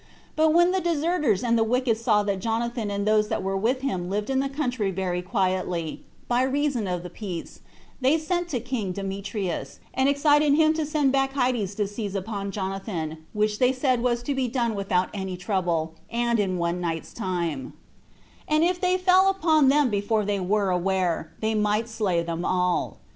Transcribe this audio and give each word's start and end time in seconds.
But 0.35 0.51
when 0.51 0.71
the 0.71 0.81
deserters 0.81 1.43
and 1.43 1.55
the 1.59 1.63
wicked 1.63 1.95
saw 1.95 2.23
that 2.23 2.39
Jonathan 2.39 2.89
and 2.89 3.05
those 3.05 3.27
that 3.27 3.43
were 3.43 3.55
with 3.55 3.81
him 3.81 4.09
lived 4.09 4.31
in 4.31 4.39
the 4.39 4.49
country 4.49 4.89
very 4.89 5.21
quietly, 5.21 6.01
by 6.27 6.41
reason 6.41 6.87
of 6.87 7.03
the 7.03 7.09
peace, 7.11 7.59
they 8.01 8.17
sent 8.17 8.47
to 8.49 8.59
king 8.59 8.93
Demetrius, 8.93 9.79
and 9.93 10.09
excited 10.09 10.55
him 10.55 10.73
to 10.73 10.87
send 10.87 11.11
Bacchides 11.13 11.75
to 11.75 11.87
seize 11.87 12.15
upon 12.15 12.49
Jonathan, 12.49 13.27
which 13.33 13.59
they 13.59 13.71
said 13.71 14.01
was 14.01 14.23
to 14.23 14.33
be 14.33 14.47
done 14.47 14.73
without 14.73 15.09
any 15.13 15.37
trouble, 15.37 15.93
and 16.09 16.39
in 16.39 16.57
one 16.57 16.81
night's 16.81 17.13
time; 17.13 17.73
and 18.47 18.63
that 18.63 18.69
if 18.71 18.81
they 18.81 18.97
fell 18.97 19.29
upon 19.29 19.67
them 19.67 19.91
before 19.91 20.25
they 20.25 20.39
were 20.39 20.71
aware, 20.71 21.31
they 21.41 21.53
might 21.53 21.87
slay 21.87 22.23
them 22.23 22.43
all. 22.43 22.97